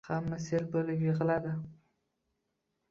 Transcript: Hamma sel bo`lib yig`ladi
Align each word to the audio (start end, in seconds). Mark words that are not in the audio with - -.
Hamma 0.11 0.37
sel 0.45 0.65
bo`lib 0.77 1.03
yig`ladi 1.09 1.55